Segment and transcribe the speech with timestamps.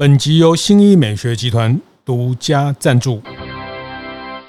[0.00, 3.20] 本集由新一美学集团独家赞助。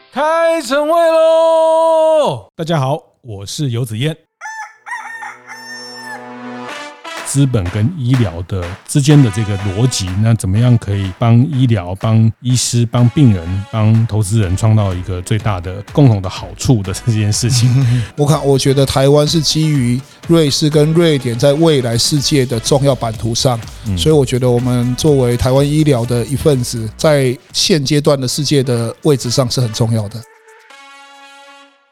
[0.10, 2.48] 开晨会喽！
[2.56, 4.16] 大家好，我是游子彦。
[7.32, 17.70] 资本跟医疗的之间的这个逻辑，那怎么样可以帮医疗、帮医师、帮病人、帮投资人创造一个最大的共同的好处的这件事情？
[18.18, 23.58] 我看，我觉得台湾是基于瑞士跟瑞典在未来世界的重要版图上，
[23.98, 30.22] 所以我觉得我们作为台湾医疗的一份子，在现阶段的世界的位置上是很重要的。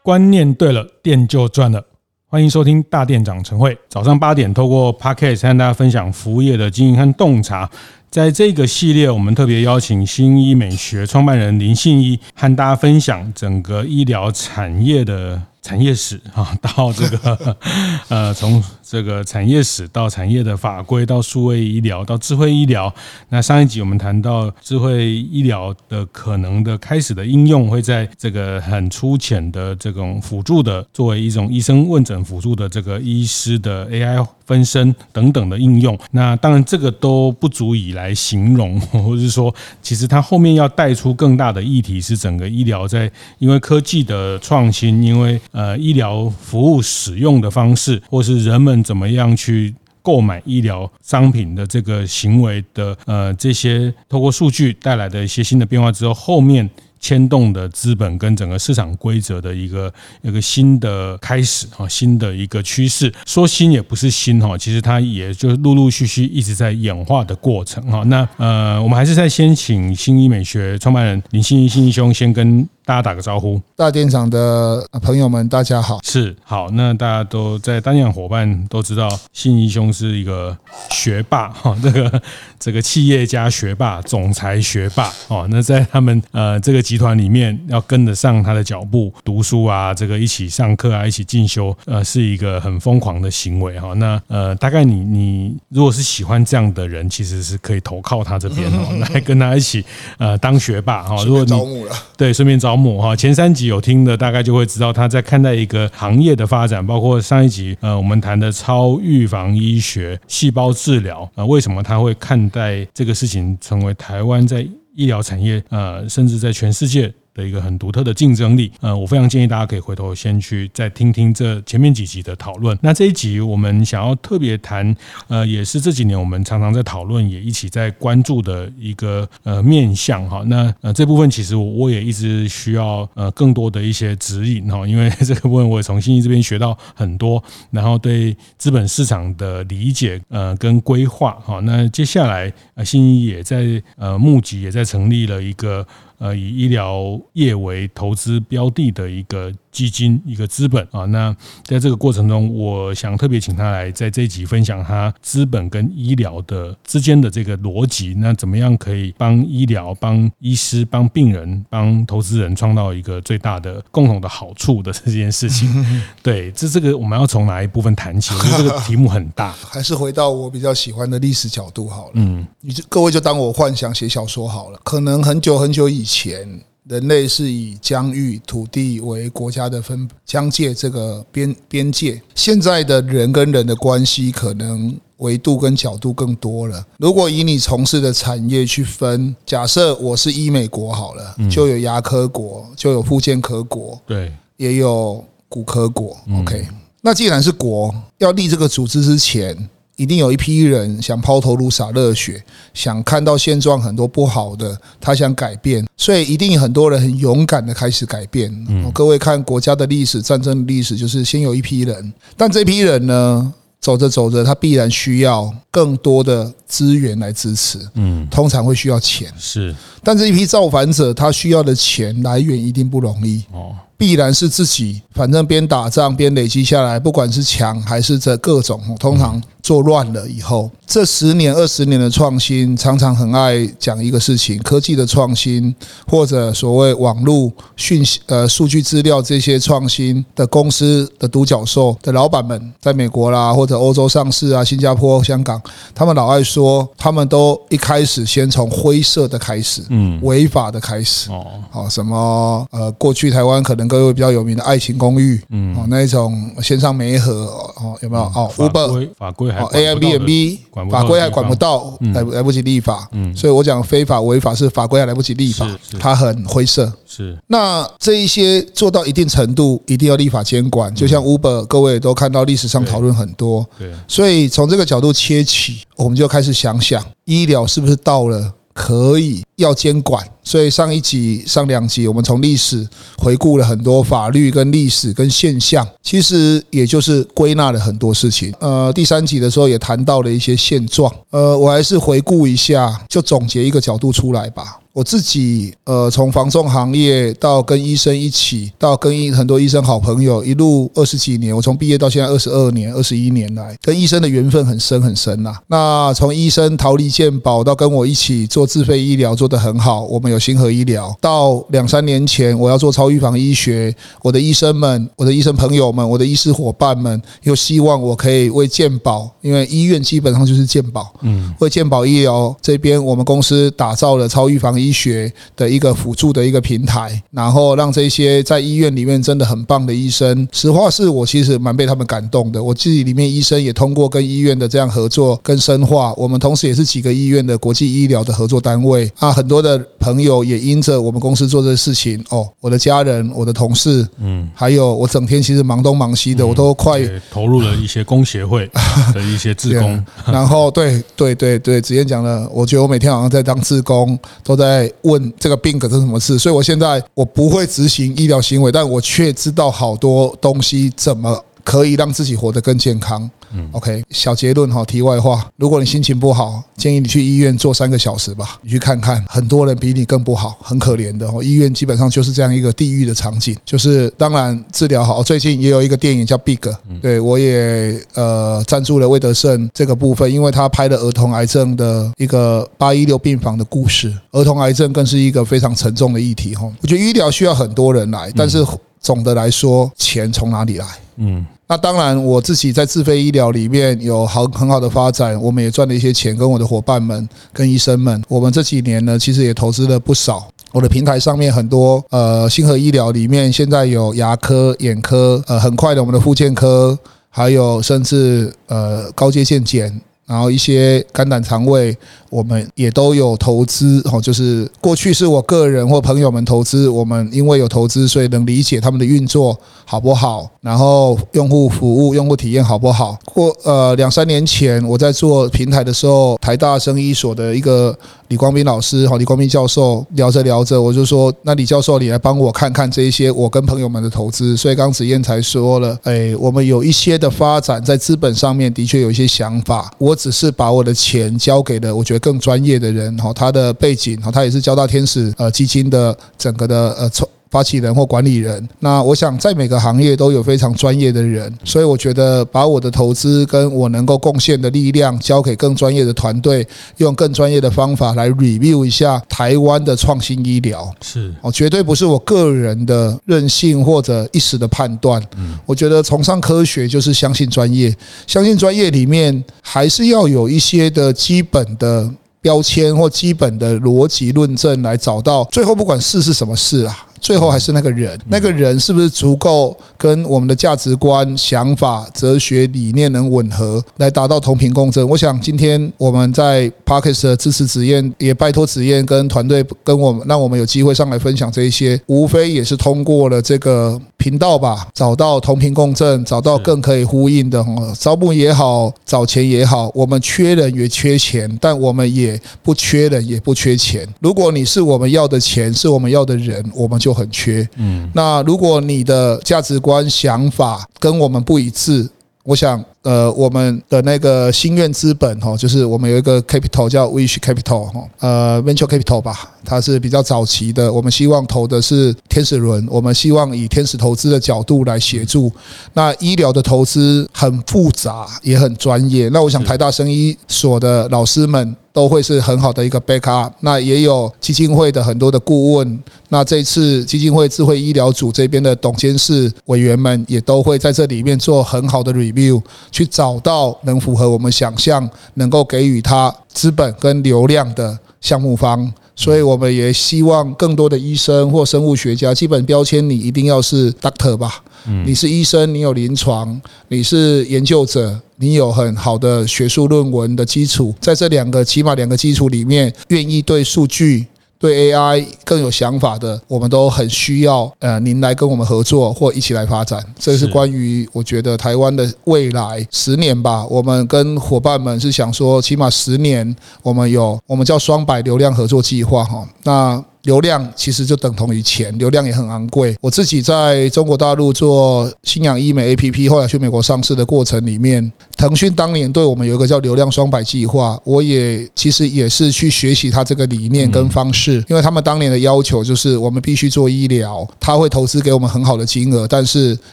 [0.02, 1.82] 观念对了，店就赚了。
[2.32, 7.70] 欢迎收听大店长晨会，早上八点透过 Podcast 和大家分享服务业的经营和洞察。
[8.08, 17.56] 在这个系列，我们特别邀请新医美学创办人林信一，和大家分享整个医疗产业的产业史 啊，到这个
[18.08, 18.62] 呃从。
[18.92, 22.94] 这个产业史到产业的法规，到数位医疗，到智慧医疗。
[23.30, 35.98] 那上一集我们谈到智慧医疗的可能的开始的应用，会在这个很粗浅的这种辅助的，作为一种医生问诊辅助的这个医师的 AI 分身等等的应用。
[36.10, 48.72] 那当然这个都不足以来形容， 或者是说，其实它后面要带出更大的议题是整个医疗在因为科技的创新，因为呃医疗服务使用的方式，或是人们。
[48.82, 49.72] 怎么样去
[50.02, 63.12] 购买医疗商品的这个行为的呃这些透过数据带来的一些新的变化之后，后面牵动的资本跟整个市场规则的一个一个新的开始哈，新的一个趋势。
[63.24, 68.02] 说新也不是新哈，其实它也就陆陆续续一直在演化的过程哈。
[68.04, 72.68] 那呃，我们还是再先请新医美学创办人林信一信一兄先跟。
[72.84, 76.00] 大家打个招呼，大电厂的朋友们，大家好。
[76.02, 80.56] 是好，那大家都在大店长伙伴都知道，信义兄是一个
[80.90, 82.22] 学霸 哈，这个
[82.58, 85.46] 这个企业家学霸、总裁学霸哦。
[85.48, 93.92] 那在他们呃这个集团里面，要跟得上他的脚步，读书啊，这个一起上课啊，一起进修，呃，是一个很疯狂的行为哈。
[93.94, 99.84] 那呃，大概你你如果是喜欢这样的人，其实是可以投靠他这边哦， 来跟他一起
[100.18, 101.22] 呃当学霸哈。
[101.24, 102.71] 如果你招募了，对，顺便招。
[102.72, 117.12] 保姆哈，前三集有听的大概就会知道他在看待一个行业的发展，包括上一集呃我们谈的超预防医学、细胞治疗啊，为什么他会看待这个事情成为台湾在医疗产业呃，甚至在全世界。
[117.34, 122.78] 的一个很独特的竞争力，呃，我非常建议大家可以回头先去再听听这前面几集的讨论。
[122.82, 124.94] 那这一集我们想要特别谈，
[125.28, 130.42] 呃，也是这几年我们常常在讨论，也一起在关注的一个呃面向哈。
[130.46, 141.60] 那呃这部分其实我也一直需要呃更多的一些指引哈，因为 这个部分我也从信一这边学到很多，然后对资本市场的理解呃跟规划哈。
[141.60, 145.86] 那接下来呃信一也在呃募集，也在成立了一个。
[146.22, 151.04] 呃，以医疗业为投资标的的一个基金，一个资本啊。
[151.06, 151.34] 那
[151.64, 158.14] 在这个过程中，我想特别请他来在这一集分享他资本跟医疗的之间的这个逻辑。
[158.18, 165.68] 那怎么样可以帮医疗、帮医师、帮病人、帮投资人创造一个最大的共同的好处的这件事情？
[166.22, 168.34] 对，这这个我们要从哪一部分谈起？
[168.34, 172.12] 我觉得这个题目很大，还是回到我比较喜欢的历史角度好了。
[172.16, 174.78] 嗯，你就各位就当我幻想写小说好了。
[174.84, 176.60] 可能很久很久以前。
[176.88, 182.20] 前人类是以疆域土地为国家的分疆界，这个边边界。
[182.34, 186.84] 现在的人跟人的关系，可能维度跟角度更多了。
[186.98, 196.16] 如果以你从事的产业去分，假设我是医美国好了，就有牙科国，就有附件科国，对，也有骨科国。
[196.40, 196.66] OK，
[197.00, 199.56] 那既然是国，要立这个组织之前。
[199.96, 202.42] 一定有一批人想抛头颅洒热血，
[202.72, 208.50] 想看到现状很多不好的，他想改变，所以一定很多人很勇敢的开始改变。
[208.94, 217.78] 各位看国家的历史、战争的历史，就是先有一批人，但这批人呢，走着走着，他必然需要更多的资源来支持。
[217.94, 219.30] 嗯，通常会需要钱。
[219.38, 223.44] 是，但这一批造反者，他需要的钱来源一定不容易。
[223.52, 223.76] 哦。
[224.02, 235.72] 必然是自己，反正边打仗边累积下来，不管是强还是这各种，通常做乱了以后，这十年二十年的创新，常常很爱讲一个事情：科技的创新，
[236.08, 245.62] 或者所谓网络讯息、呃数据资料这些创新的公司的独角兽的老板们，在美国啦或者欧洲上市啊，新加坡、香港，
[245.94, 253.91] 他们老爱说，他们都一开始先从灰色的开始，嗯，违法的开始，哦，好什么呃，过去台湾可能。
[253.92, 257.44] 各位比较有名的爱情公寓，嗯，哦，那一种线上媒合
[257.76, 258.22] 哦，有没有？
[258.22, 260.58] 哦，Uber 法规还 Airbnb
[260.90, 265.68] 法规还管不到，来来不及立法，嗯，所以我讲非法违法是法规还来不及立法，
[266.00, 266.90] 它很灰色。
[267.06, 270.94] 是，那这一些做到一定程度，一定要立法监管。
[270.94, 280.26] 就像 Uber，各位都看到历史上讨论很多，对，所以从这个角度切起，我们就开始想想，医疗是不是到了可以要监管？
[280.44, 282.86] 所以上一集、上两集，我们从历史
[283.16, 288.52] 回顾了很多法律跟历史跟现象，其实也就是归纳了很多事情。
[288.58, 291.12] 呃，第三集的时候也谈到了一些现状。
[291.30, 294.78] 呃，我还是回顾一下，就总结一个角度出来吧。
[294.92, 305.56] 我自己呃，从房仲行业到跟医生一起，到跟一很多医生好朋友，一路二十几年，我从毕业到现在二十二年、二十一年来，跟医生的缘分很深很深呐。
[305.68, 311.16] 那从医生逃离健保到跟我一起做自费医疗，做得很好，我们有星河医疗。
[311.22, 332.62] 到两三年前，我要做超预防医学，我的医生们、我的医生朋友们、我的医师伙伴们，又希望我可以为健保，因为医院基本上就是健保，嗯，为健保医疗这边，我们公司打造了超预防医医学的一个辅助的一个平台，然后让这些在医院里面真的很棒的医生，实话是我其实蛮被他们感动的。
[332.62, 339.32] 我自己里面医生也通过跟医院的这样合作跟深化，我们同时也是几个医院的国际医疗的合作单位啊。
[339.32, 347.00] 很多的朋友也因着我们公司做这个事情哦，我的家人、我的同事，嗯，还有我整天其实忙东忙西的，我都快
[347.30, 348.70] 投入了一些 工协会
[349.14, 350.04] 的一些志工。
[350.26, 354.71] 然后对对对对，子燕讲了，我觉得我每天好像在当志工，都在。
[354.72, 363.30] 在问这个病可是什么事，所以我现在我不会执行医疗行为，但我却知道好多东西怎么可以让自己活得更健康。
[363.54, 371.42] 嗯，OK，小结论哈，题外话，如果你心情不好，建议你去医院坐三个小时吧，你去看看，很多人比你更不好，很可怜的哦。
[371.42, 375.22] 医院基本上就是这样一个地狱的场景，就是当然治疗好。
[375.22, 376.56] 最近也有一个电影叫《Big》，
[377.00, 386.70] 对我也呃赞助了魏德胜这个部分，因为他拍了儿童癌症的一个八一六病房的故事，儿童癌症更是一个非常沉重的议题哈。
[386.80, 388.64] 我觉得医疗需要很多人来，但是
[389.00, 390.86] 总的来说，钱从哪里来？
[391.16, 391.46] 嗯。
[391.72, 400.46] 那当然，我自己在自费医疗里面有好很好的发展，我们也赚了一些钱，跟我的伙伴们、跟医生们，我们这几年呢，其实也投资了不少。
[400.72, 406.98] 我的平台上面很多，呃，星河医疗里面现在有牙科、眼科，呃，很快的我们的复健科，
[407.30, 411.96] 还有甚至呃高阶健检，然后一些肝胆肠胃。
[412.32, 423.18] 我们也都有投资哦，就是过去是我个人或朋友们投资，我们因为有投资，所以能理解他们的运作好不好，然后用户服务、用户体验好不好。
[423.26, 427.94] 过呃两三年前我在做平台的时候，台大生医所的一个
[428.28, 434.56] 李光斌老师哈，李光斌教授聊着聊着，我就说，那李教授你来帮我看看这一些我跟朋友们的投资。
[434.56, 442.21] 所以刚子彦才说了，哎，我们有一些的发展在资本上面的确有一些想法，我只是把我的钱交给了我觉得。
[442.22, 447.10] 更专业的人哈，他的背景哈，他也是交大天使呃基金的整个的呃
[447.52, 448.66] 发起人或管理人。
[448.78, 456.66] 那我想在每个行业都有非常专业的人，所以我觉得把我的投资跟我能够贡献的力量交给更专业的团队，
[456.96, 465.22] 用更专业的方法来 review 一下台湾的创新医疗是哦，绝对不是我个人的任性或者一时的判断。
[465.36, 467.94] 嗯，我觉得崇尚科学就是相信专业，
[468.26, 472.10] 相信专业里面还是要有一些的基本的。
[472.42, 477.06] 标签或基本的逻辑论证来找到最后，不管事是什么事啊。
[477.22, 485.08] 最后还是那个人，那个人是不是足够跟我们的价值观、想法、哲学理念能吻合，来达到同频共振？
[485.08, 497.64] 我想今天我们在 Podcast 的支持子燕，也拜托子燕跟团队跟我们，让我们有机会上来分享这一些，无非也是通过了这个频道吧，找到同频共振，找到更可以呼应的。
[497.96, 504.04] 招募也好，找钱也好，我们缺人也缺钱，但我们也不缺人，也不缺钱。
[504.18, 507.11] 如果你是我们要的钱，是我们要的人，我们就。
[507.12, 512.08] 很缺，嗯，那如果你的价值观、想法跟我们不一致，
[512.44, 512.84] 我想。
[513.02, 520.92] 呃，我们的那个心愿资本哈，就是我们有一个 capital 叫 Wish Capital 哈，呃，Venture Capital 吧，它是比较早期的。
[520.92, 525.50] 我们希望投的是天使轮，我们希望以天使投资的角度来协助。
[525.94, 529.28] 那医疗的投资很复杂，也很专业。
[529.30, 533.50] 那我想台大生医所的老师们都会是很好的一个 backup。
[533.60, 536.00] 那也有基金会的很多的顾问。
[536.28, 542.62] 那这次基金会智慧医疗组这边的董监事委员们也都会在这里面做很好的 review。
[542.92, 554.62] 去找到能符合我们想象、能够给予他资本跟流量的项目方，所以我们也希望更多的医生或生物学家，基本标签你一定要是 doctor 吧？
[555.04, 564.26] 你是医生，你有临床，你是研究者，你有很好的学术论文的基础，在这两个起码两个基础里面，愿意对数据。
[564.62, 570.00] 对 AI 更有想法的，我们都很需要呃，您来跟我们合作或一起来发展。
[570.16, 573.66] 这是关于我觉得台湾的未来十年吧。
[573.66, 579.44] 我们跟伙伴们是想说，起码十年，我们有我们叫双百流量合作计划哈。
[579.64, 582.96] 那流量其实就等同于钱，流量也很昂贵。
[583.00, 599.78] 我自己在中国大陆做新氧医美 APP，后来去美国上市的过程里面，腾讯当年对我们有一个叫流量双百计划，我也其实也是去学习他这个理念跟方式，因为他们当年的要求就是我们必须做医疗，他会投资给我们很好的金额，但是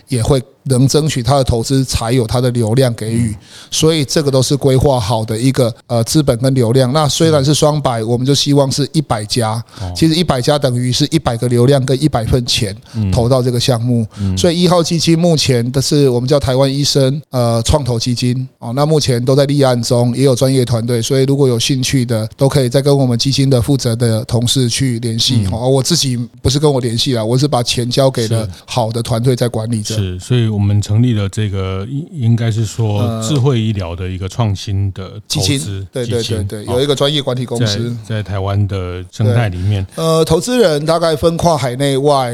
[0.08, 0.42] 也会。
[0.66, 3.36] 能争取他的投资，才有他的流量给予，
[3.72, 6.92] 所以这个都是规划好的一个呃资本跟流量。
[6.94, 9.64] 那虽然是双百，我们就希望是一百家。
[9.96, 12.76] 其实一百家等于是一百个流量跟一百份钱
[13.12, 14.06] 投到这个项目。
[14.38, 18.74] 所以一号基金目前的是我们叫台湾医生呃创投基金哦。
[18.76, 21.02] 那目前都在立案中，也有专业团队。
[21.02, 25.48] 所以如果有兴趣的，都可以再跟我们基金的负责的同事去联系。
[25.52, 29.96] 哦，我自己不是跟我联系了，我是把钱交给了好的团队在管理着。
[29.96, 30.50] 是，所以。
[30.60, 39.88] 我们成立了这个，应应该是说智慧医疗的一个创新的投资对对对对，有一个专业管理公司在，在台湾的生态里面。
[39.96, 42.34] 呃，投资人大概分跨海内外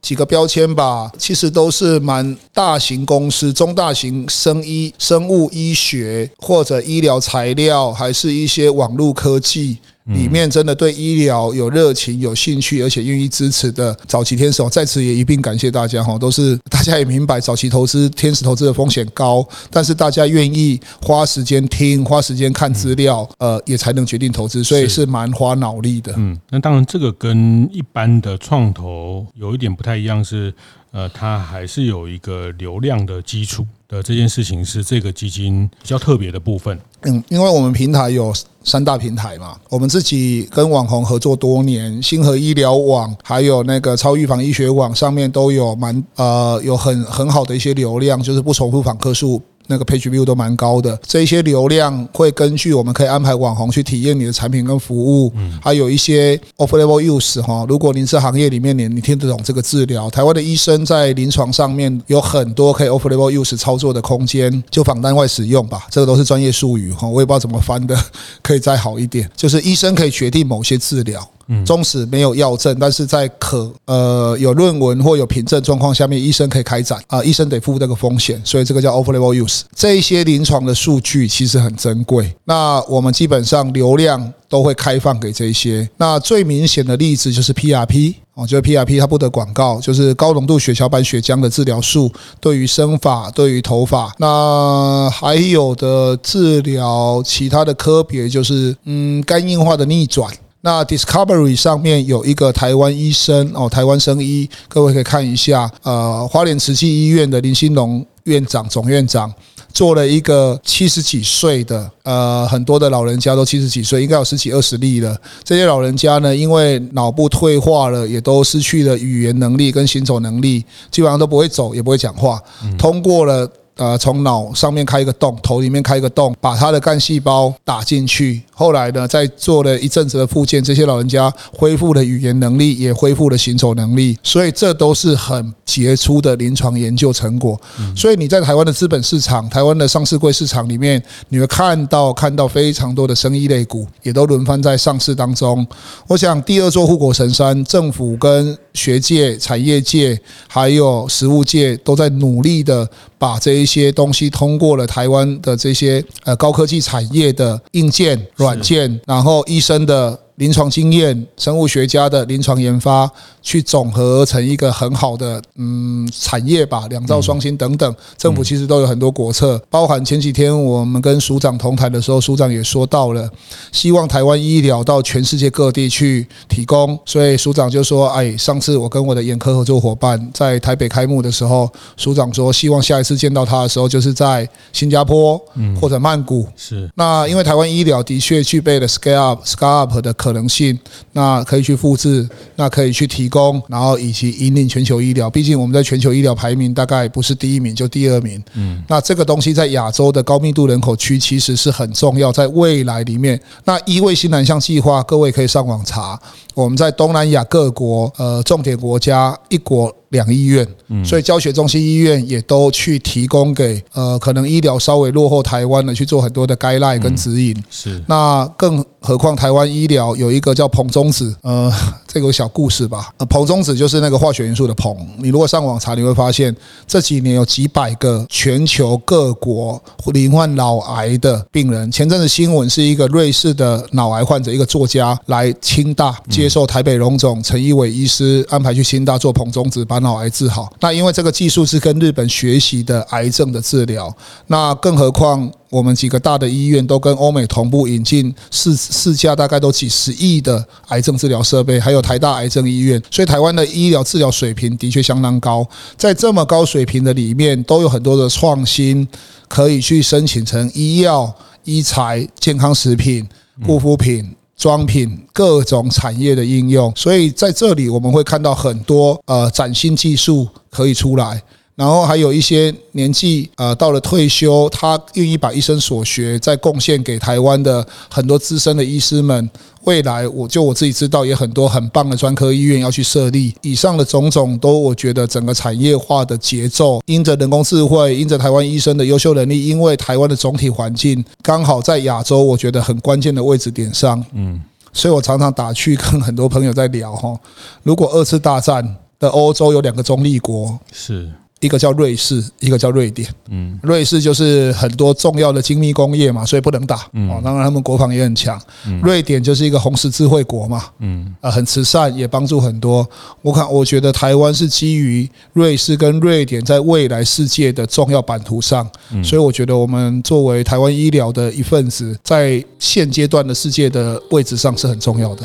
[0.00, 9.76] 几个标签吧，其实都是蛮大型公司、中大型生医、生物医学或者医疗材料，还是一些网络科技。
[10.06, 16.16] 里面真的对医疗有热情、有兴趣，而且愿意支持的早期天使，在此也一并感谢大家哈。
[16.18, 26.14] 都是大家也明白，早期投资天使投资的风险高，但是大家愿意花时间听、花时间看资料，呃，也才能决定投资，所以是蛮花脑力的。
[26.16, 30.54] 嗯，那当然这个跟一般的创投有一点不太一样，是
[30.92, 36.78] 呃，它还是有一个流量的基础的这件事情，是这个基金比较特别的部分。
[37.02, 38.32] 嗯，因为我们平台有。
[38.66, 49.40] 三大平台嘛，我们自己跟网红合作多年，星河医疗网还有那个超预防医学网上面都有蛮呃有很很好的一些流量，就是不重复访客数。
[49.66, 55.32] 那个 page view 都蛮高的，这一些流量会根据我们可以安排网红去体验你的产品跟服务，
[55.62, 57.64] 还有一些 off label use 哈。
[57.68, 67.96] 如果您是行业里面，你你听得懂这个治疗，台湾的医生在临床上面有很多可以 off label use 操作的空间，就仿单外使用吧，这个都是专业术语哈，我也不知道怎么翻的，
[68.42, 71.28] 可以再好一点，就是医生可以决定某些治疗。
[71.48, 79.62] 嗯纵使没有药证，但是在可呃有论文或有凭证状况下面，医生可以开展啊，医生得负这个风险，所以这个叫 off-label use。
[79.74, 85.88] 这一些临床的数据其实很珍贵，那我们基本上流量都会开放给这些。
[85.96, 100.28] 那最明显的例子就是 PRP 哦，就是 PRP 它不得广告，就是高浓度血小板血浆的治疗术，对于生发、对于头发，那还有的治疗其他的科别就是嗯肝硬化的逆转。
[100.66, 105.70] 那 Discovery 上面有一个台湾医生哦，台湾生医，各位可以看一下。
[105.84, 109.32] 呃，花莲慈济医院的林兴龙院长总院长
[109.72, 115.16] 做了一个七十几岁的，呃，很多的老人家都七十几岁，应该有十几二十例了。
[115.44, 122.42] 这些老人家呢，因为脑部退化了，也都失去了语言能力跟行走能力，基本上都不会走，也不会讲话。
[122.76, 123.48] 通过了。
[123.76, 128.40] 呃，从脑上面开一个洞，头里面开一个洞，把他的干细胞打进去。
[128.50, 134.18] 后来呢，在做了一阵子的复健，这些老人家恢复了语言能力，也恢复了行走能力。
[134.22, 137.60] 所以这都是很杰出的临床研究成果。
[137.94, 145.66] 所以你在台湾的资本市场、台湾的上市柜市场里面，你会看到看到非常多的生意类股也都轮番在上市当中。
[146.06, 150.18] 我想第二座护国神山，政府跟学界、产业界
[150.48, 152.88] 还有实务界都在努力的。
[153.18, 160.18] 把这一些东西通过了台湾的这些呃高科技产业的硬件、软件，然后医生的。
[160.36, 173.30] 临床经验、生物学家的临床研发，去总合成一个很好的嗯产业吧，两造双星等等，政府其实都有很多国策，包含前几天我们跟署长同台的时候，署长也说到了，
[173.72, 181.66] 希望台湾医疗到全世界各地去提供，所以署长就说，哎，上次我跟我的眼科合作伙伴在台北开幕的时候，
[181.96, 185.40] 署长说希望下一次见到他的时候，就是在新加坡
[185.80, 186.90] 或者曼谷，是。
[186.94, 190.14] 那因为台湾医疗的确具备了 scale up、scale up 的。
[190.26, 190.76] 可能性，
[191.12, 195.30] 那可以去复制，那可以去提供，然后以及引领全球医疗。
[195.30, 198.42] 毕竟我们在全球医疗排名大概不是第一名就第二名。
[198.54, 206.20] 嗯，那这个东西在亚洲的高密度人口区其实是很重要，在未来里面，那一卫新南向计划，各位可以上网查。
[206.54, 210.66] 我们在东南亚各国，呃，重点国家一国两医院，
[211.04, 217.56] 所以教学中心医院也都去提供给呃，可能医疗稍微落后台湾的去做很多的 guideline 跟指引。
[217.70, 221.72] 是，那更何况台湾医疗有一个叫彭中子，呃，
[222.08, 223.10] 这个小故事吧。
[223.18, 224.96] 呃，彭中子就是那个化学元素的彭。
[225.18, 226.54] 你如果上网查，你会发现
[226.86, 229.80] 这几年有几百个全球各国
[230.12, 231.90] 罹患脑癌的病人。
[231.92, 236.46] 前阵子新闻是一个瑞士的脑癌患者，一个作家来清大接。
[236.48, 240.72] 受台北荣总陈一伟医师安排去清大做彭中子，把脑癌治好。
[240.80, 244.14] 那因为这个技术是跟日本学习的癌症的治疗，
[244.46, 255.66] 那更何况我们几个大的医院都跟欧美同步引进市市价大概都几十亿的癌症治疗设备，还有台大癌症医院，所以台湾的医疗治疗水平的确相当高。
[255.96, 259.06] 在这么高水平的里面，都有很多的创新
[259.48, 261.34] 可以去申请成医药、
[261.64, 263.26] 医材、健康食品、
[263.66, 264.34] 护肤品。
[264.56, 271.42] 装品各种产业的应用，所以在这里我们会看到很多呃崭新技术可以出来，
[271.76, 279.48] 然后还有一些年纪呃到了退休，他愿意把一生所学再贡献给台湾的很多资深的医师们。
[279.84, 283.54] 未来，我就我自己知道，也很多很棒的专科医院要去设立。
[283.62, 294.24] 以上的种种，都我觉得整个产业化的节奏，因着人工智慧，因着台湾医生的优秀能力，因为台湾的总体环境刚好在亚洲，我觉得很关键的位置点上。
[294.32, 294.60] 嗯，
[294.92, 297.38] 所以我常常打趣跟很多朋友在聊哈，
[297.84, 301.30] 如果二次大战的欧洲有两个中立国，是。
[301.66, 303.28] 一个叫瑞士，一个叫瑞典。
[303.50, 306.96] 嗯，瑞士就是很多重要的精密工业嘛，所以不能打。
[306.96, 308.58] 哦，当然他们国防也很强。
[309.02, 310.84] 瑞典就是一个红十字会国嘛。
[311.00, 313.06] 嗯，啊，很慈善，也帮助很多。
[313.42, 318.88] 我看，我觉得台湾是基于瑞士跟瑞典在未来世界的重要版图上，
[319.24, 325.42] 所以我觉得我们作为台湾医疗的一份子，在现阶段的世界的位置上是很重要的。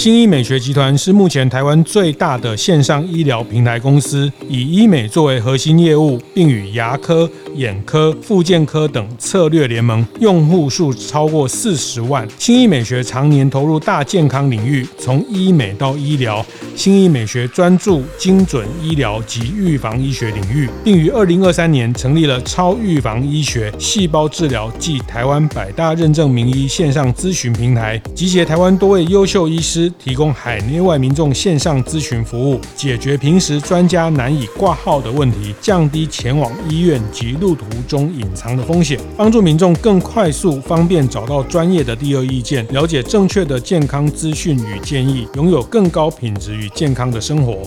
[0.00, 12.26] 新医美学集团是目前台湾最大的线上医疗平台公司，以医美作为核心业务，并与牙科、眼科、复健科等策略联盟，用户数超过四十万。
[12.38, 16.42] 新医美学常年投入大健康领域，从医美到医疗。
[16.74, 47.62] 新医美学专注精准医疗及预防医学领域，并于二零二三年成立了超预防医学细胞治疗暨台湾百大认证名医线上咨询平台，集结台湾多位优秀医师，提供海内外民众线上咨询服务，解决平时专家难以挂号的问题，降低前往医院及路途中隐藏的风险，帮助民众更快速方便找到专业的第二意见，了解正确的健康资讯与建议，拥有更高品质与健康的生活。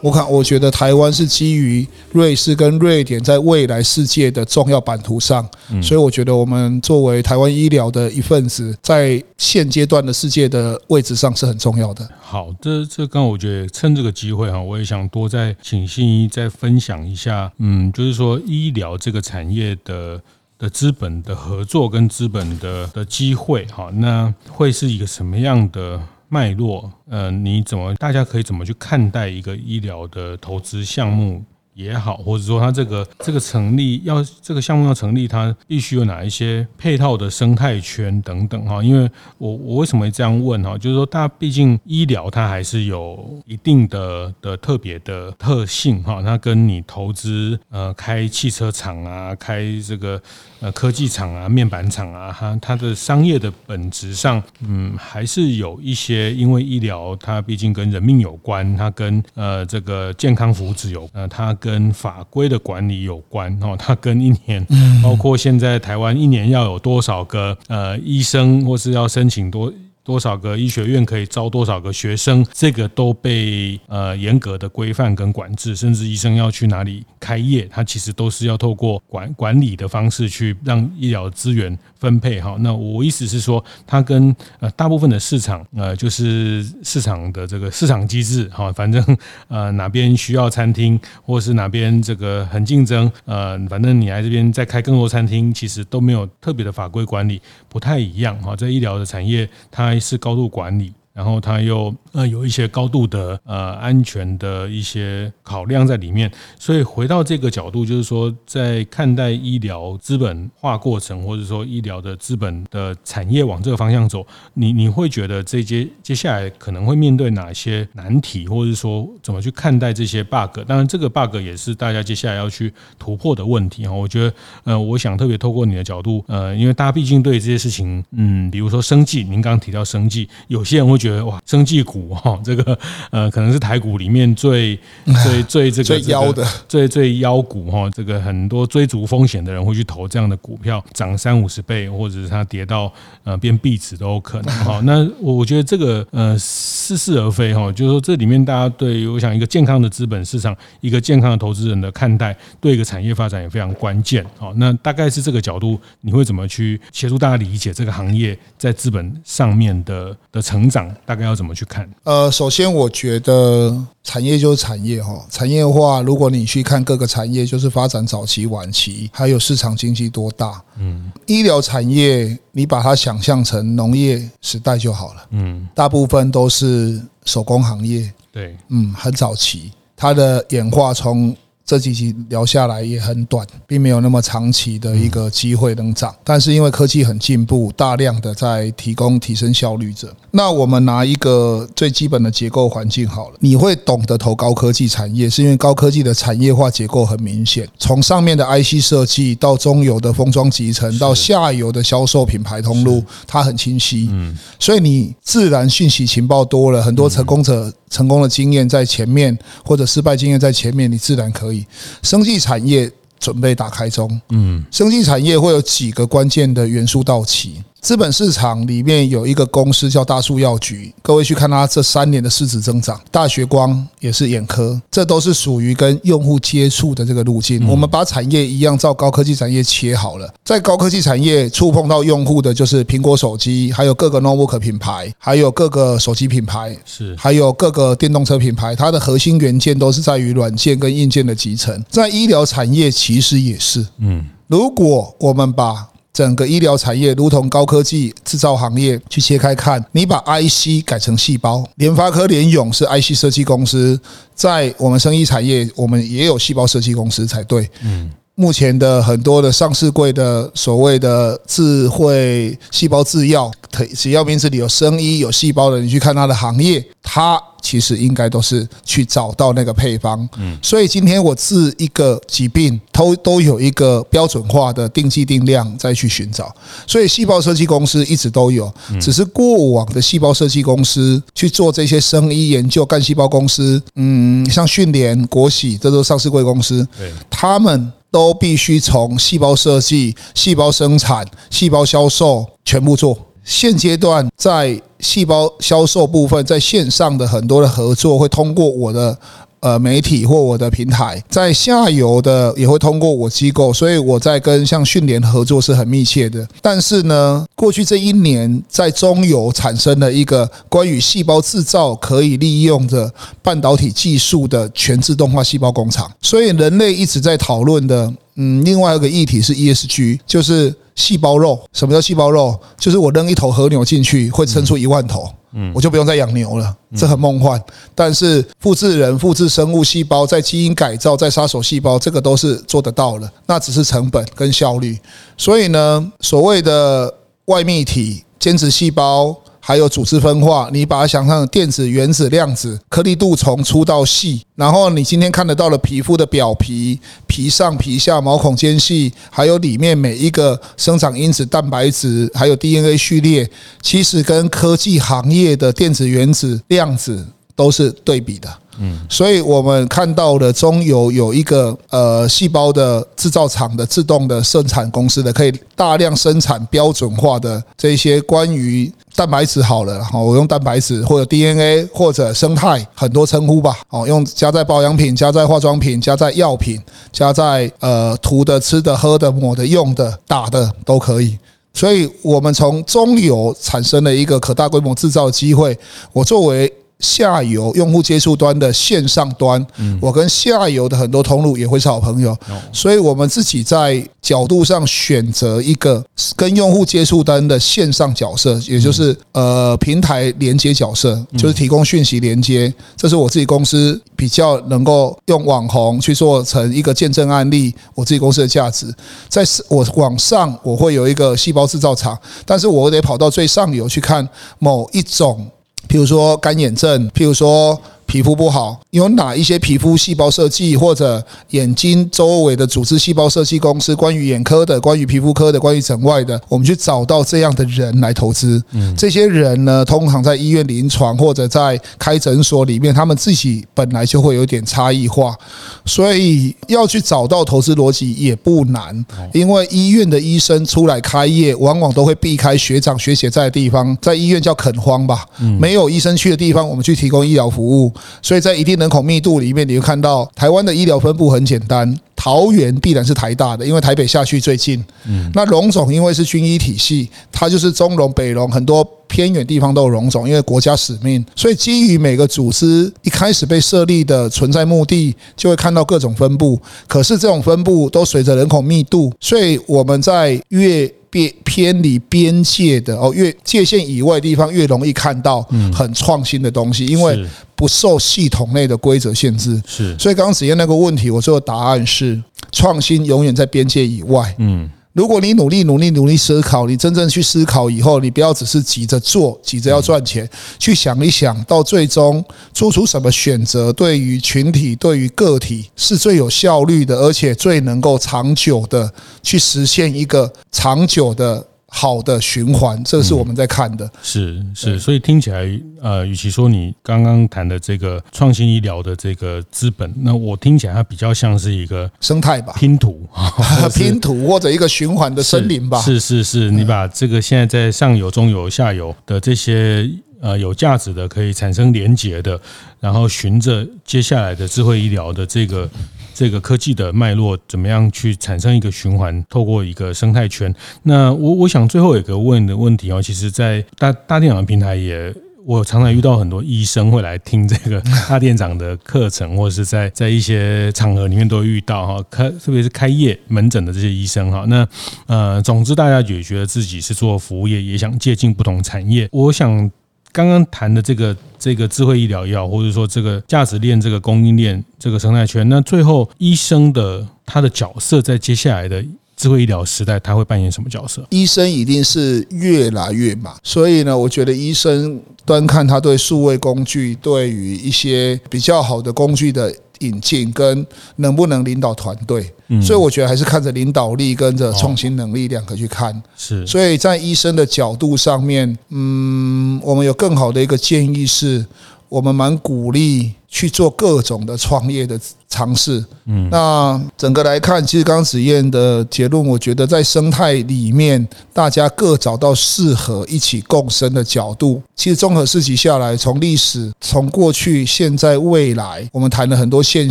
[0.00, 5.48] 我看，我觉得台湾是基于瑞士跟瑞典在未来世界的重要版图上，
[5.82, 12.08] 所以我觉得我们作为台湾医疗的一份子，在现阶段的世界的位置上是很重要的。
[12.20, 20.20] 好，这这刚我觉得趁这个机会哈，我也想多再请信一再分享一下，嗯，就是说医疗这个产业的
[20.58, 26.00] 的资本的合作跟资本的的机会哈，那会是一个什么样的？
[26.28, 27.94] 脉络，呃，你怎么？
[27.94, 31.44] 大家可以怎么去看待一个医疗的投资项目？
[31.74, 38.82] 也好，或者说它这个这个成立要这个项目要成立，它必须有哪一些配套的生态圈等等哈？
[38.82, 40.76] 因为我我为什么会这样问哈？
[40.76, 50.20] 就是说，大家毕竟医疗它还是有一定的的特别的特性哈，它跟你投资呃开汽车厂啊，开这个
[50.60, 64.66] 呃科技厂啊、面板厂啊，它它的商业的本质上，嗯，还是有一些，因为医疗它毕竟跟人命有关，它跟呃这个健康福祉有呃它跟跟法规的管理有关哦，它跟一年，
[65.02, 69.70] 包括现在台湾一年要有多少个呃医生，或是要申请多。
[70.08, 72.42] 多少个医学院可以招多少个学生？
[72.50, 82.56] 这个都被呃严格的规范跟管制，甚至医生要去哪里开业，他其实都是要透过管管理的方式去让医疗资源分配哈。
[82.60, 89.04] 那我意思是说，它跟呃大部分的市场呃就是市场的这个市场机制哈，反正
[89.48, 98.56] 呃哪边需要餐厅，或是哪边这个很竞争，呃反正你来这边再开更多餐厅，其实都没有特别的法规管理，不太一样哈。
[98.56, 106.30] 在医疗的产业，它是高度管理，然后它又呃有一些高度的呃安全的一些考量在里面。
[106.60, 120.60] 所以回到这个角度，就是说在看待医疗资本化过程，或者说医疗的资本的产业往这个方向走，你你会觉得这接接下来可能会面对哪些难题，或者说怎么去看待这些 bug？
[120.68, 123.92] 当然，这个 bug 也是大家接下来要去突破的问题哈。
[123.92, 132.78] 我觉得呃，我想特别透过你的角度，呃，因为大家毕竟对这些事情，嗯，比如说生计，您刚刚提到生计，有些人会觉得哇，生技股哈， 这个
[133.10, 134.78] 呃，可能是台股里面最
[135.22, 137.88] 最最这个最妖的、最最妖股哈。
[137.90, 142.92] 这个很多追逐风险的人会去投这样的股票，涨三五十倍，或者是它跌到
[143.24, 144.80] 呃变壁纸都有可能哈。
[144.84, 154.24] 那我觉得这个呃似是而非哈，就是说这里面大家对我想一个健康的资本市场，一个健康的投资人的看待，对一个产业发展也非常关键。
[154.36, 160.87] 好，那大概是这个角度，你会怎么去协助大家理解这个行业在资本上面的的成长？
[161.06, 161.88] 大概要怎么去看？
[162.04, 170.62] 呃，首先我觉得产业就是产业哈，产业的话，如果你去看各个产业，就是发展早期、晚期，还有市场经济多大。
[170.78, 175.26] 嗯，医疗产业你把它想象成农业时代就好了。
[175.30, 178.12] 嗯，大部分都是手工行业。
[178.32, 181.36] 对，嗯，很早期，它的演化从。
[181.68, 186.16] 这几集聊下来也很短，并没有那么长期的一个机会能涨。
[186.24, 190.10] 但是因为科技很进步，大量的在提供提升效率者。
[190.30, 204.08] 那我们拿一个最基本的结构环境好了，你会懂得投高科技产业，是因为高科技的产业化结构很明显，从上面的 IC 设计到中游的封装集成，到下游的销售品牌通路，它很清晰。
[204.10, 207.70] 嗯，所以你自然讯息情报多了，很多成功者。
[207.90, 211.64] 成功的经验在前面，或者失败经验在前面，你自然可以。
[212.02, 217.62] 生技产业准备打开中，嗯，生技产业会有几个关键的元素到齐。
[217.80, 223.00] 资本市场里面有一个公司叫大树药局，各位去看它这三年的市值增长。
[223.10, 227.66] 大学光也是眼科，这都是属于跟用户接触的这个路径。
[227.68, 238.74] 我们把产业一样照高科技产业切好了，在高科技产业触碰到用户的就是苹果手机，还有各个 notebook 品牌，还有各个手机品牌，是还有各个电动车品牌。
[238.74, 241.82] 它的核心元件都是在于软件跟硬件的集成。
[241.88, 254.00] 在医疗产业其实也是，嗯，如果我们把整个医疗产业如同高科技制造行业去切开看，你把 IC 改成细胞，联发科联咏是 IC 设计公司，
[254.34, 257.70] 在我们生医产业，我们也有细胞设计公司才对。
[257.82, 263.50] 嗯，目前的很多的上市柜的所谓的智慧细胞制药，
[263.94, 267.40] 只要名字里有生医有细胞的，你去看它的行业，它。
[267.60, 276.54] 其实应该都是去找到那个配方，嗯，所以今天我治一个疾病，都都有一个标准化的定剂定量再去寻找，
[276.86, 293.18] 所以细胞设计公司一直都有，只是过往的细胞设计公司去做这些生医研究干细胞公司，嗯，像讯联、国玺，这都是上市柜公司，对，他们都必须从细胞设计、细胞生产、细胞销售全部做。
[293.48, 299.18] 现阶段在细胞销售部分，在线上的很多的合作会通过我的
[299.60, 306.46] 呃媒体或我的平台，在下游的也会通过我机构，所以我在跟像讯连合作是很密切的。
[306.60, 320.74] 但是呢，过去这一年在中游产生了一个关于细胞制造可以利用的半导体技术的全自动化细胞工厂，所以人类一直在讨论的，嗯，另外一个议题是 ESG，就是。
[320.98, 322.58] 细胞肉，什么叫细胞肉？
[322.76, 327.62] 就是我扔一头和牛进去，会生出一万头，嗯，我就不用再养牛了，这很梦幻。
[327.94, 334.98] 但是复制人、复制生物细胞、在基因改造、在杀手细胞，这个都是做得到的，那只是成本跟效率。
[335.36, 339.34] 所以呢，所谓的外泌体、间质细胞。
[339.68, 344.40] 还有组织分化，你把它想象成电子、原子、量子，颗粒度从粗到细。
[344.54, 353.46] 然后你今天看得到的皮肤的表皮、皮上、皮下、毛孔间隙，还有里面每一个生长因子、蛋白质，还有 DNA 序列，
[353.82, 357.22] 其实跟科技行业的电子、原子、量子
[357.54, 358.48] 都是对比的。
[358.80, 376.80] 嗯，所以我们看到的中游有一个呃细胞的制造厂的自动的生产公司的，可以大量生产标准化的这些关于蛋白质好了，好，我用蛋白质或者 DNA 或者生态很多称呼吧，哦，用加在保养品、加在化妆品、加在药品、
[377.12, 381.36] 加在呃涂的、吃的、喝的、抹的、用的、打的都可以。
[381.74, 385.76] 所以我们从中游产生了一个可大规模制造机会，
[386.12, 386.72] 我作为。
[387.00, 389.64] 下游用户接触端的线上端，
[390.00, 392.36] 我跟下游的很多通路也会是好朋友，
[392.72, 408.92] 所以我们自己在角度上选择一个跟用户接触端的线上角色，也就是呃平台连接角色，就是提供讯息连接，这是我自己公司比较能够用网红去做成一个见证案例，我自己公司的价值。
[409.28, 415.46] 在我往上，我会有一个细胞制造厂，但是我得跑到最上游去看某一种。
[415.86, 417.80] 譬如说干眼症，譬如说。
[418.08, 423.94] 皮肤不好，有哪一些皮肤细胞设计或者眼睛周围的组织细胞设计公司？
[423.94, 428.62] 关于眼科的，关于皮肤科的，关于诊外的，我们去找到这样的人来投资。
[428.96, 435.36] 这些人呢，通常在医院临床或者在开诊所里面，他们自己本来就会有点差异化，
[435.84, 439.04] 所以要去找到投资逻辑也不难。
[439.34, 445.26] 因为医院的医生出来开业，往往都会避开学长学姐在的地方，在医院叫垦荒吧，
[445.60, 447.92] 没有医生去的地方，我们去提供医疗服务。
[448.22, 454.84] 所以在一定人口密度里面，你会看到台湾的医疗分布很简单，桃园必然是台大的，因为台北下去最近。
[455.06, 461.24] 嗯，那荣总因为是军医体系，它就是中荣、北荣，很多偏远地方都有荣总，因为国家使命。
[461.34, 466.60] 所以基于每个组织一开始被设立的存在目的，就会看到各种分布。
[466.86, 475.42] 可是这种分布都随着人口密度，所以我们在越偏偏离边界的哦，越界限以外的地方越容易看到
[475.72, 479.60] 很创新的东西，因为不受系统内的规则限制。
[479.66, 484.34] 是，所以刚刚子燕那个问题，我最后答案是创新永远在边界以外。
[484.38, 484.70] 嗯。
[484.98, 501.46] 如果你努力努力努力思考，你真正去思考以后，你不要只是急着做，急着要赚钱，去想一想到最终做出什么选择，对于群体、对于个体是最有效率的，而且最能够长久的去实现一个长久的。
[501.68, 503.88] 好的循环，这是我们在看的。
[504.02, 505.46] 是是，所以听起来，
[505.82, 513.06] 呃，与其说你刚刚谈的这个创新医疗的这个资本，那我听起来它比较像是一个生态吧，拼图，
[513.76, 515.80] 拼图或者一个循环的森林吧。
[515.80, 519.88] 是是是，你把这个现在在上游、中游、下游的这些
[520.20, 522.40] 呃有价值的、可以产生连结的，
[522.80, 525.68] 然后循着接下来的智慧医疗的这个。
[526.14, 529.24] 这个科技的脉络怎么样去产生一个循环？
[529.30, 530.52] 透过一个生态圈。
[530.82, 535.14] 那我我想最后有一个问的问题哦，其实，在大大店长的平台也，
[535.46, 544.44] 我常常遇到很多医生会来听这个 大店长的课程，或者是在在一些场合里面都会遇到哈，开特别是开业门诊的这些医生哈。
[544.48, 544.66] 那
[545.06, 549.08] 呃，总之大家也觉得自己是做服务业，也想借鉴不同产业。
[549.12, 549.70] 我想。
[550.12, 558.84] 刚刚谈的这个这个智慧医疗药，或者说这个价值链、这个供应链、这个生态圈，那最后医生的他的角色，在接下来的
[559.18, 561.04] 智慧医疗时代，他会扮演什么角色？
[561.10, 569.54] 医生一定是越来越忙，所以呢，我觉得医生端看他对数位工具，对于一些比较好的工具的。
[569.80, 572.28] 引进跟能不能领导团队，
[572.60, 576.02] 所以我觉得还是看着领导力跟着创新能力两个去看。
[576.16, 581.46] 是，所以在医生的角度上面，嗯，我们有更好的一个建议是，
[581.88, 585.84] 我们蛮鼓励去做各种的创业的尝试。
[586.06, 594.62] 嗯，那整个来看，其实刚刚子燕的结论，我觉得在生态里面，大家各找到适合一起共生的角度。
[594.74, 599.90] 其实综合四级下来，从历史、从过去、现在、未来，我们谈了很多现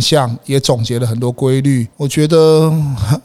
[0.00, 1.86] 象，也总结了很多规律。
[1.96, 2.72] 我觉得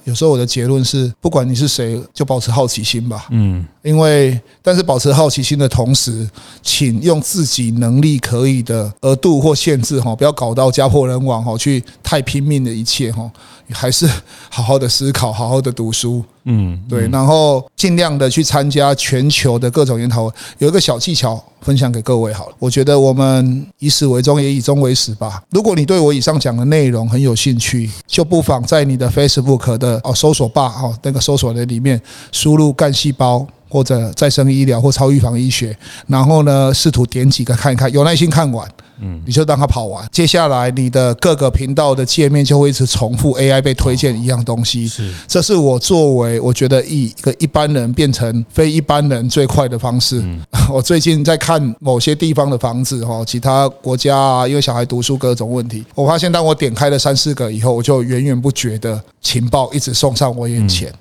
[0.04, 3.26] 有时候我的结论是，不管你是谁，就保持好奇心吧。
[3.32, 6.30] 嗯，因为但是保持好奇心的同时，
[6.62, 13.32] 请用自己能力可以的额度或限制哈，不要搞到家破人亡哈，去太拼命的一切哈。
[13.72, 14.08] 还是
[14.52, 20.36] 好好的思考，好好的读书，嗯，对，然后尽量的去参加全球的各种研讨会。
[20.60, 25.42] 有一个小技巧分享给各位好了，我觉得我们以始为终，也以终为始吧。
[25.50, 32.00] 如果你对我以上讲的内容很有兴趣，就不妨在你的 Facebook 的哦搜索 bar 哦那个搜索的里面
[32.34, 35.76] 输入干细胞或者再生医疗或超预防医学，
[36.08, 38.70] 然后呢试图点几个看一看，有耐心看完。
[38.99, 40.08] 嗯，你就让它跑完。
[40.12, 44.88] 接下来你的各个频道的界面就会一直重复 AI 被推荐一样东西。
[44.88, 50.23] 是，这是我作为我觉得一个一般人变成非一般人最快的方式。
[50.71, 60.89] 我最近在看某些地方的房子哈，其他国家啊，因为小孩读书各种问题，我发现当我点开了三四个以后，我就源源不绝的情报一直送上我眼前。
[60.89, 60.95] 嗯，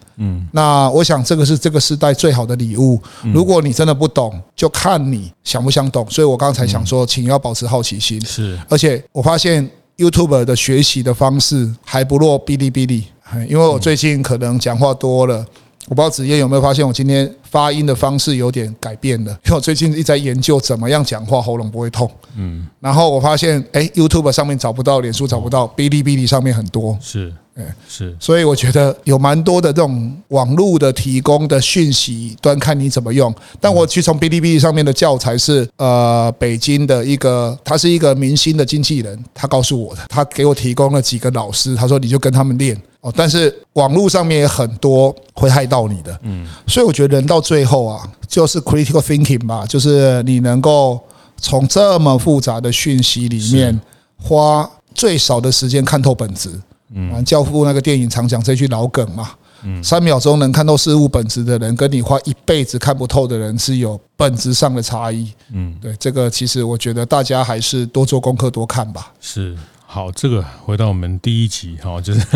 [0.52, 3.00] 那我想这个是这个时代最好的礼物。
[3.32, 6.06] 如果你真的不懂，就看你想不想懂。
[6.10, 8.20] 所以我刚才想说，请要保持好奇心。
[8.24, 13.04] 是，而且我发现 YouTube 的学习的方式还不落哔哩哔哩，
[13.48, 15.44] 因为我最近可能讲话多了。
[15.88, 22.08] 我不知道子夜有没有发现，我今天发音的方式有点改变了，因为我最近一直在研究怎么样讲话喉咙不会痛。
[22.36, 26.96] 嗯，然后我发现，哎，YouTube 上面找不到，脸书找不到，哔哩哔哩上面很多。
[27.00, 27.34] 是。
[27.54, 33.34] 哎，是，所以我觉得有蛮多的这种网络的提供的讯息端，看你怎么用。
[33.60, 43.12] 但我去从哔哩哔哩上面的教材是，呃，北京的一个，他是一个明星的经纪人，他告诉我的，他给我提供了几个老师，他说你就跟他们练哦。
[43.14, 50.98] 但是网络上面也很多会害到你的，嗯，所以我觉得人到最后啊，就是 critical thinking 吧，就是你能够
[51.36, 53.78] 从这么复杂的讯息里面
[54.16, 56.50] 花最少的时间看透本质。
[56.94, 59.30] 嗯，教父那个电影常讲这句老梗嘛，
[59.64, 65.32] 嗯，三秒钟能看透事物本质的人，跟你花一辈子看不透的人是有本质上的差异。
[65.52, 69.12] 嗯，对，这个其实我觉得大家还是多做功课，多看吧。
[69.20, 69.56] 是。
[69.94, 72.26] 好，这个回到我们第一集哈，就是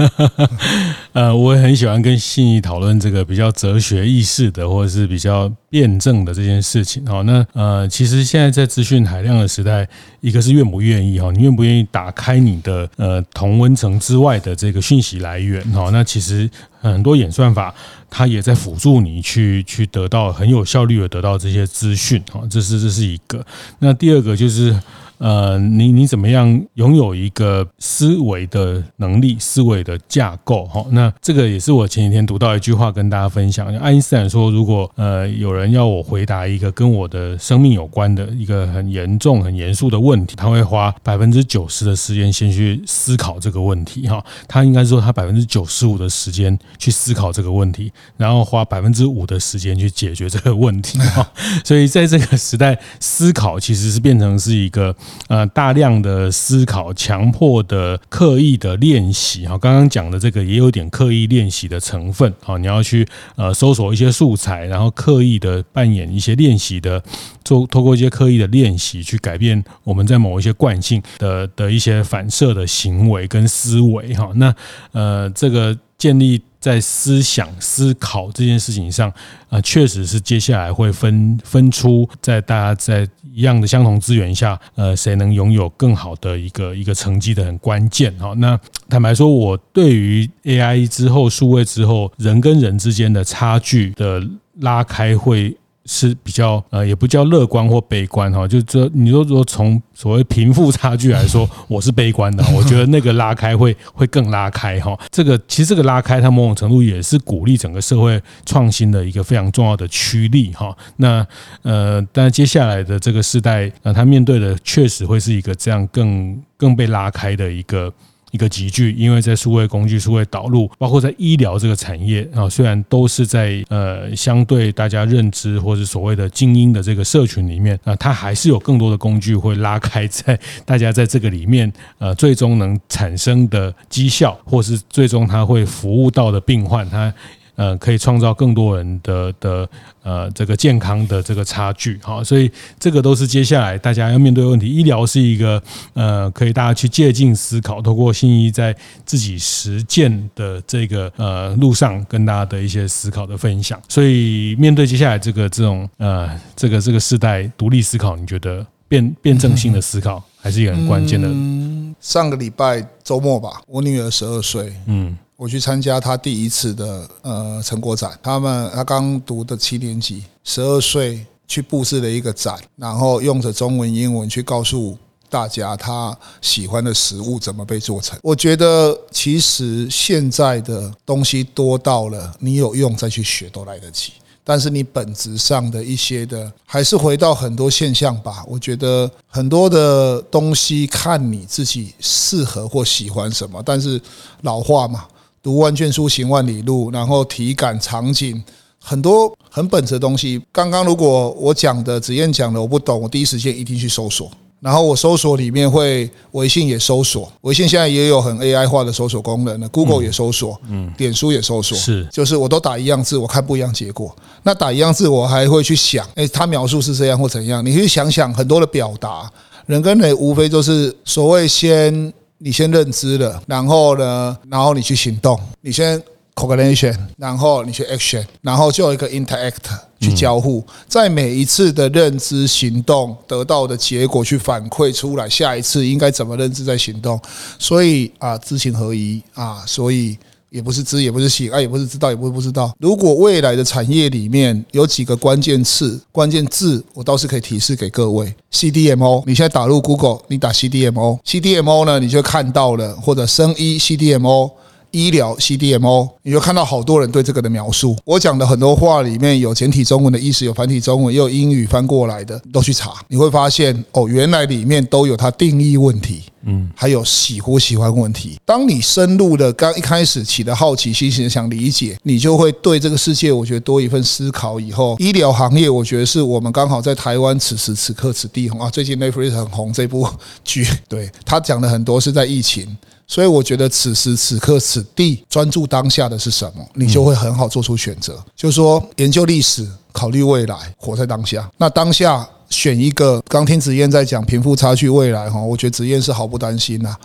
[1.15, 7.07] 呃，我也很喜欢跟信谊讨论这个比较哲学意识的，或者是比较辩证的这件事情。
[7.07, 9.89] 好，那呃，其实现在在资讯海量的时代，
[10.21, 15.89] 一个是愿不愿意哈，你愿不愿意打开你的呃同温层之外的这个讯息来源哈？
[15.91, 16.51] 那其实
[16.83, 17.75] 很多演算法
[18.11, 22.43] 它也在辅助你去去得到很有效率的得到这些资讯哈。
[22.51, 23.43] 这是这是一个。
[23.79, 24.79] 那第二个就是。
[25.19, 30.65] 呃，你你怎么样拥有一个思维的能力、思维的架构？
[30.67, 33.67] 哈，那这个也是我前几天读到一句话跟大家分享。
[33.79, 44.07] 爱因斯坦说，如果呃有人要我回答一个跟我的生命有关的一个很严重、很严肃的问题，他会花百分之九十的时间先去思考这个问题。
[44.07, 50.99] 哈，他应该说他百分之九十五的时间去思考这个问题，然后花百分之五的时间去解决这个问题。
[50.99, 51.27] 哈，
[51.65, 54.95] 所以在这个时代，思考其实是变成是一个。
[55.29, 67.03] 呃，大量的思考，强迫的、刻意的练习，哈，刚刚讲的这个也有点刻意练习的成分，好，你要去呃搜索一些素材，然后刻意的扮演一些练习的，
[67.45, 74.55] 做透过一些刻意的练习去改变我们在某一些惯性的的一些反射的行为跟思维，哈，那
[74.93, 76.41] 呃这个建立。
[76.59, 79.13] 在思想思考这件事情上，
[79.49, 88.33] 啊，确实是接下来会分分出在大家在一样的相同资源下，呃，谁能拥有更好的一个一个成绩的很关键哈。
[88.39, 94.27] 那坦白说，我对于 AI 之后数位之后人跟人之间的差距的
[94.61, 95.55] 拉开会。
[95.87, 104.99] 是比较呃，也不叫乐观或悲观哈，就这你说说从所谓贫富差距来说， 我是悲观的，我觉得那个拉开会 会更拉开哈。
[105.11, 110.77] 这个其实这个拉开，它某种程度也是鼓励整个社会创新的一个非常重要的驱力哈。
[110.97, 111.27] 那
[111.63, 117.93] 呃，但接下来的这个时代，呃，它面对的确实会是一个这样更更被拉开的一个。
[118.33, 137.13] 一个集聚，因为在数位工具、数位导入，包括在医疗这个产业啊，虽然都是在呃相对大家认知或是所谓的精英的这个社群里面啊，它还是有更多的工具会拉开在大家在这个里面呃最终能产生的绩效，或是最终它会服务到的病患，它。
[137.57, 139.69] 呃，可以创造更多人的的
[140.03, 144.67] 呃这个健康的这个差距，好，所以这个都是接下来大家要面对的问题。
[144.69, 145.63] 医疗是一个
[145.95, 153.81] 呃可以大家去借镜思考，透过新医在自己实践的这个呃路上跟大家的一些思考的分享。
[153.89, 161.27] 所以面对接下来这个这种呃这个这个时代独立思考，你觉得辩辩证性的思考还是一个很关键的？
[161.29, 165.17] 嗯，上个礼拜周末吧，我女儿十二岁，嗯。
[165.37, 174.97] 我去参加他第一次的呃成果展，他们他刚读的七年级，十二岁去布置了一个展，然后用着中文、英文去告诉
[175.29, 178.19] 大家他喜欢的食物怎么被做成。
[178.23, 184.15] 我觉得其实现在的东西多到了，你有用再去学都来得及。
[184.43, 188.43] 但是你本质上的一些的，还是回到很多现象吧。
[188.47, 194.01] 我觉得很多的东西看你自己适合或喜欢什么，但是
[194.41, 195.05] 老话嘛。
[195.47, 198.43] 读万卷书，行万里路，然后体感场景
[198.83, 200.43] 很多很本质的东西。
[200.51, 204.29] 刚刚如果我讲的子燕讲的我不懂，我第一时间一定去搜索。
[204.59, 209.69] 然后我搜索里面会微信也搜索，微信现在也有很 AI 化的搜索功能了。
[209.69, 214.13] Google 也搜索，嗯，点书也搜索，是，就是我都打一样字，我看不一样结果。
[214.43, 217.65] 那打一样字，我还会去想，诶，他描述是这样或怎样？
[217.65, 219.31] 你去想想很多的表达，
[219.67, 222.13] 人跟人无非就是所谓先。
[222.39, 225.39] 你先认知了，然后呢，然后你去行动。
[225.61, 226.03] 你先
[226.35, 229.55] cognition，然后你去 action，然后就有一个 interact
[230.01, 237.21] 去交互，在每一次的认知行动得到的结果去反馈出来，下一次应该怎么认知再行动。
[237.59, 240.19] 所以啊，知行合一啊，所以。
[240.57, 242.75] 也不是知，也不是喜爱，也不是知道，也不是不知道。
[242.81, 249.23] 如果未来的产业里面有几个关键词、关键字，我倒是可以提示给各位：CDMO。
[249.27, 254.51] 你现在打入 Google，你打 CDMO，CDMO 呢，你就看到了，或者生医 CDMO。
[254.97, 257.95] 医疗 CDMO，你就看到好多人对这个的描述。
[258.03, 268.39] 我讲的很多话里面有简体中文的意思，有繁体中文，也有英语翻过来的，都去查，你会发现哦，原来里面都有它定义问题，嗯，还有喜不喜欢问题。
[268.47, 274.59] 当你深入的刚一开始起的好奇心，想理解，你就会对这个世界，我觉得多一份思考。
[274.59, 278.71] 以后医疗行业，我觉得是我们刚好在台湾此时此刻此地红啊。
[278.71, 280.09] 最近 Netflix 很红这部
[280.43, 282.75] 剧，对他讲的很多是在疫情。
[283.07, 288.23] 所以我觉得此时此刻此地专注当下的是什么，你就会很好做出选择。
[288.35, 291.49] 就是说，研究历史，考虑未来，活在当下。
[291.57, 296.97] 那当下选一个，刚听子燕在讲贫富差距未来哈，我觉得子燕是毫不担心呐，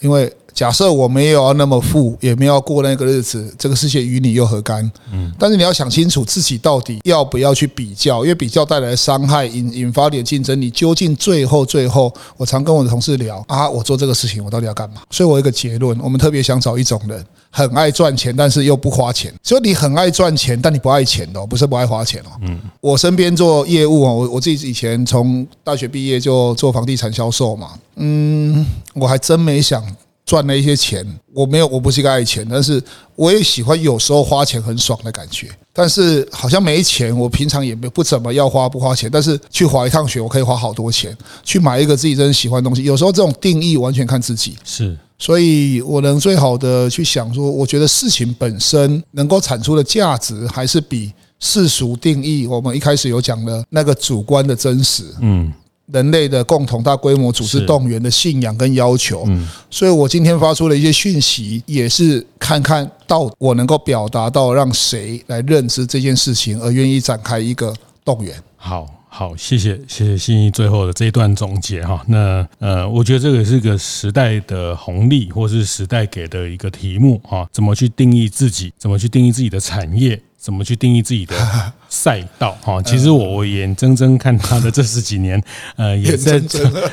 [0.00, 0.32] 因为。
[0.56, 4.90] 假设我没有要那么富，也没有要过那个日子，这个世界与你又何干？
[5.12, 15.02] 嗯，但是你要想清楚自己到底要不要去比较，因为比较带来的伤害引引发点竞争，你究竟最后最后，我常跟我的同事聊啊，我做这个事情我到底要干嘛？
[15.10, 17.22] 所以我有一个结论，我们特别想找一种人，
[17.56, 19.32] 很爱赚钱，但是又不花钱。
[19.42, 22.36] 所以你很爱赚钱，但你不爱钱哦，不是不爱花钱哦。
[22.42, 29.82] 嗯，我身边做业务哦，我我自己以前从大学毕业就做房地产销售嘛，嗯，我还真没想。
[30.26, 32.82] 赚了一些钱，我没有，我不是一个爱钱，但是
[33.14, 35.48] 我也喜欢有时候花钱很爽的感觉。
[35.72, 42.82] 但是好像没钱，我平常也没不怎么要花不花钱，但是去滑一趟雪，我可以花好多钱去买一个自己真的喜欢的东西。
[42.82, 55.52] 有时候这种定义完全看自己，是，所以我能最好的去想说，我觉得事情本身能够产出的价值，还是比世俗定义我们一开始有讲的那个主观的真实，嗯。
[55.92, 67.72] 人类的共同大规模组织动员的信仰跟要求，嗯所以我今天发出了一些讯息，也是看看到我能够表达到让谁来认知这件事情，而愿意展开一个
[68.04, 68.34] 动员。
[68.56, 68.88] 好
[69.18, 72.04] 好，谢谢谢谢心怡最后的这一段总结哈。
[72.06, 77.48] 那呃，我觉得这个是个时代的红利，或是时代给的一个题目哈。
[77.50, 78.70] 怎么去定义自己？
[78.76, 80.20] 怎么去定义自己的产业？
[80.36, 81.34] 怎么去定义自己的
[81.88, 82.56] 赛道？
[82.62, 85.42] 哈，其实我我眼睁睁看他的这十几年，
[85.76, 86.40] 呃， 也在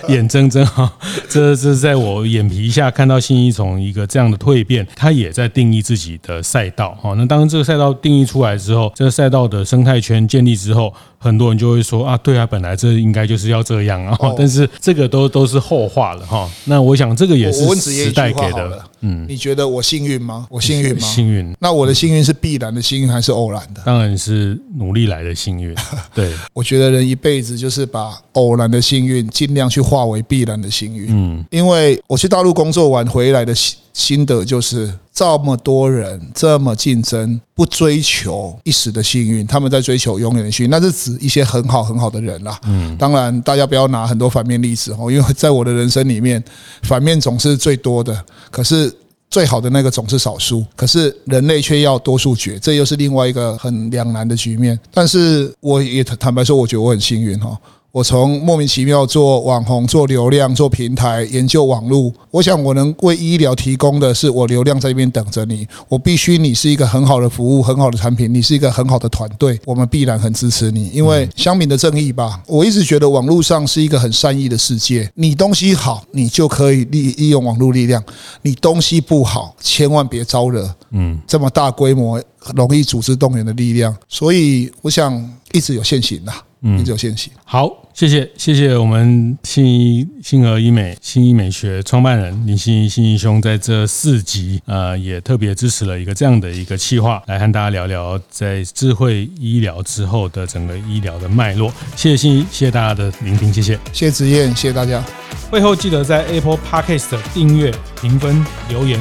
[0.08, 0.92] 眼睁睁 哈，
[1.30, 6.98] 这是在我眼皮下看到新一从一个这样的蜕变，他也在定义自己的赛道。
[7.02, 14.18] 哈，那当这个赛道定义出来之后，这个赛道的生态圈建立之后，很多人就会说啊，对啊，本来这应该就是要这样啊。
[14.38, 16.50] 但是这个都都是后话了哈。
[16.66, 18.84] 那我想这个也是时代给的。
[19.06, 20.48] 嗯，你觉得我幸运吗？
[20.50, 21.00] 我幸运吗？
[21.06, 21.54] 幸运。
[21.60, 23.82] 那我的幸运是必然的幸运还是偶然的？
[23.86, 25.74] 当然是努力来的幸运。
[26.14, 31.08] 对，我觉得人一辈子就是把偶然的幸运尽量去化为必然的幸运。
[31.10, 40.70] 嗯，因为我去大陆工作完回来的心心得就是，这么多人这么竞争，不追求一时的幸运，他们在追求永远的幸运。
[40.70, 42.60] 那是指一些很好很好的人啦。
[42.66, 46.44] 嗯，当然大家不要拿很多反面例子哦，因为在我的人生里面，
[46.82, 48.26] 反面总是最多的。
[48.52, 48.94] 可是。
[49.34, 54.80] 最好的那个总是少数，可是人类却要多数决，这又是另外一个很两难的局面。
[54.94, 57.58] 但是我也坦白说，我觉得我很幸运哈。
[57.94, 65.68] 我从莫名其妙做网红、做流量、做平台、研究网络，我想我能为医疗提供的是我流量在这边等着你。
[65.88, 70.90] 我必须你是一个很好的服务、很好的产品，你是一个很好的团队，我们必然很支持你。
[70.90, 75.08] 因为乡民的正义吧，我一直觉得网络上是一个很善意的世界。
[75.14, 78.02] 你东西好，你就可以利利用网络力量；
[78.42, 80.68] 你东西不好，千万别招惹。
[80.90, 82.20] 嗯，这么大规模、
[82.56, 86.34] 容易组织动员的力量，所以我想一直有现行的。
[86.64, 87.32] 嗯，一直有现行。
[87.46, 101.72] 好，谢谢谢谢我们信义信和医美信医美学创办人林信义信义兄，在这四集呃也特别支持了一个这样的一个企划，来和大家聊聊在智慧医疗之后的整个医疗的脉络。
[101.96, 105.04] 谢谢信义，谢谢大家的聆听，谢谢，谢谢子燕，谢谢大家。
[105.52, 109.00] 会后记得在 Apple Podcast 订阅、评分、留言。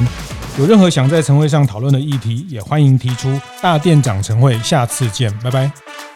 [0.59, 3.39] 有任何想在晨会上讨论的议题，也欢迎提出。
[3.59, 6.12] 大店长晨会，下次见，拜拜。